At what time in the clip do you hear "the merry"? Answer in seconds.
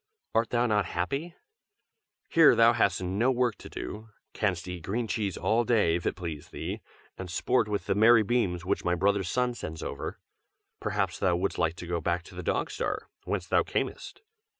7.85-8.23